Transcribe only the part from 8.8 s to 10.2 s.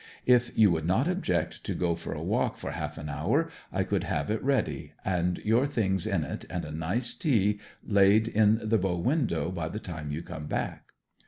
window by the time